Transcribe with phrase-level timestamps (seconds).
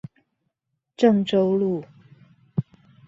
[0.97, 1.85] 鄭州路